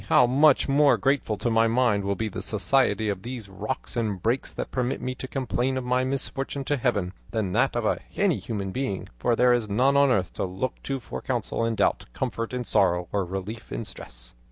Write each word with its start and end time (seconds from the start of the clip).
how 0.07 0.25
much 0.25 0.67
more 0.67 0.97
grateful 0.97 1.37
to 1.37 1.47
my 1.51 1.67
mind 1.67 2.03
will 2.03 2.15
be 2.15 2.27
the 2.27 2.41
society 2.41 3.07
of 3.07 3.21
these 3.21 3.47
rocks 3.47 3.95
and 3.95 4.19
brakes 4.23 4.51
that 4.51 4.71
permit 4.71 4.99
me 4.99 5.13
to 5.13 5.27
complain 5.27 5.77
of 5.77 5.83
my 5.83 6.03
misfortune 6.03 6.63
to 6.63 6.75
Heaven, 6.75 7.13
than 7.29 7.51
that 7.51 7.75
of 7.75 7.99
any 8.15 8.39
human 8.39 8.71
being, 8.71 9.09
for 9.19 9.35
there 9.35 9.53
is 9.53 9.69
none 9.69 9.95
on 9.95 10.09
earth 10.09 10.33
to 10.33 10.43
look 10.43 10.81
to 10.81 10.99
for 10.99 11.21
counsel 11.21 11.63
in 11.63 11.75
doubt, 11.75 12.05
comfort 12.13 12.51
in 12.51 12.63
sorrow, 12.63 13.09
or 13.11 13.23
relief 13.23 13.71
in 13.71 13.81
distress!" 13.81 14.33